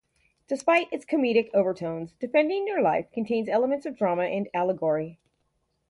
Despite 0.47 0.91
its 0.91 1.05
comedic 1.05 1.51
overtones, 1.53 2.13
"Defending 2.15 2.65
Your 2.65 2.81
Life" 2.81 3.11
contains 3.11 3.47
elements 3.47 3.85
of 3.85 3.95
drama 3.95 4.23
and 4.23 4.49
allegory. 4.51 5.19